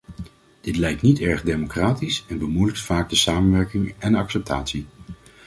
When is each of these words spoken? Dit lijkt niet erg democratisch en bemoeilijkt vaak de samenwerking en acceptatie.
Dit 0.61 0.77
lijkt 0.77 1.01
niet 1.01 1.19
erg 1.19 1.41
democratisch 1.43 2.25
en 2.27 2.37
bemoeilijkt 2.37 2.81
vaak 2.81 3.09
de 3.09 3.15
samenwerking 3.15 3.93
en 3.97 4.15
acceptatie. 4.15 4.85